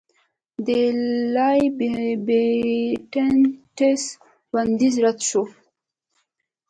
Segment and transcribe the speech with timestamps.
[0.65, 0.67] د
[1.35, 4.03] لایبینټس
[4.51, 5.43] وړاندیز رد شو.